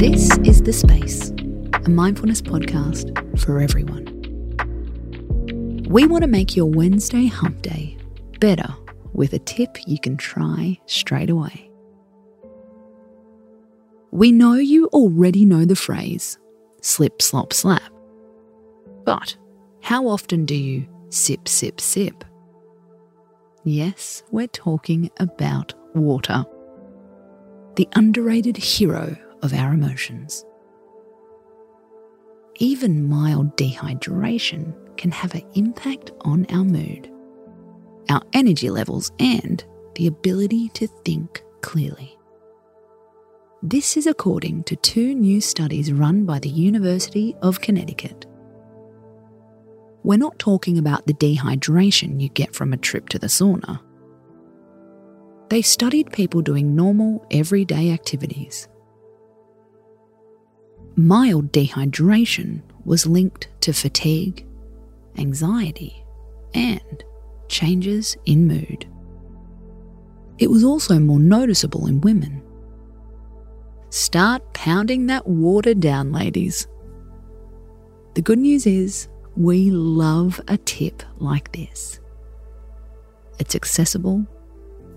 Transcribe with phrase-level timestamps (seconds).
[0.00, 1.28] This is The Space,
[1.84, 4.06] a mindfulness podcast for everyone.
[5.90, 7.98] We want to make your Wednesday hump day
[8.38, 8.74] better
[9.12, 11.70] with a tip you can try straight away.
[14.10, 16.38] We know you already know the phrase
[16.80, 17.92] slip, slop, slap.
[19.04, 19.36] But
[19.82, 22.24] how often do you sip, sip, sip?
[23.64, 26.46] Yes, we're talking about water,
[27.76, 30.44] the underrated hero of our emotions.
[32.56, 37.10] Even mild dehydration can have an impact on our mood,
[38.10, 42.18] our energy levels, and the ability to think clearly.
[43.62, 48.26] This is according to two new studies run by the University of Connecticut.
[50.02, 53.80] We're not talking about the dehydration you get from a trip to the sauna.
[55.50, 58.66] They studied people doing normal, everyday activities.
[61.00, 64.44] Mild dehydration was linked to fatigue,
[65.16, 66.04] anxiety,
[66.52, 67.02] and
[67.48, 68.86] changes in mood.
[70.36, 72.42] It was also more noticeable in women.
[73.88, 76.66] Start pounding that water down, ladies.
[78.14, 81.98] The good news is we love a tip like this.
[83.38, 84.26] It's accessible,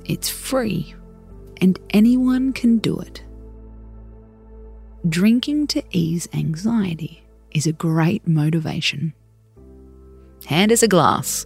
[0.03, 0.93] it's free,
[1.61, 3.23] and anyone can do it.
[5.07, 9.13] Drinking to ease anxiety is a great motivation.
[10.45, 11.45] Hand us a glass.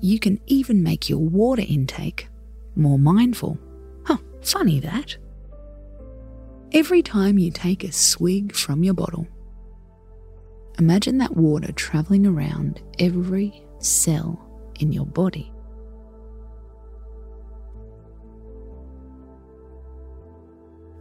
[0.00, 2.28] You can even make your water intake
[2.76, 3.58] more mindful.
[4.04, 5.16] Huh, funny that.
[6.72, 9.26] Every time you take a swig from your bottle,
[10.78, 14.40] Imagine that water travelling around every cell
[14.78, 15.52] in your body.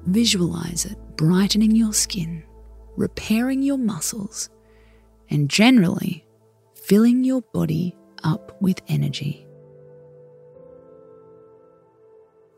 [0.07, 2.43] Visualize it brightening your skin,
[2.95, 4.49] repairing your muscles,
[5.29, 6.25] and generally
[6.75, 9.45] filling your body up with energy.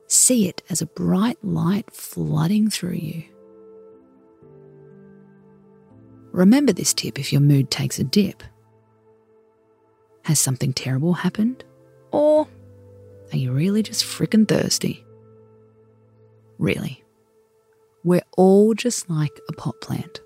[0.08, 3.24] See it as a bright light flooding through you.
[6.32, 8.44] Remember this tip if your mood takes a dip.
[10.26, 11.64] Has something terrible happened?
[12.12, 12.48] Or
[13.32, 15.04] are you really just frickin' thirsty?
[16.60, 17.04] Really.
[18.04, 20.22] We're all just like a pot plant.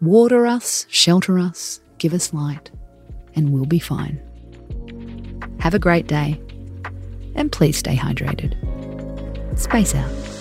[0.00, 2.70] Water us, shelter us, give us light,
[3.34, 4.20] and we'll be fine.
[5.60, 6.40] Have a great day,
[7.34, 8.54] and please stay hydrated.
[9.58, 10.35] Space out.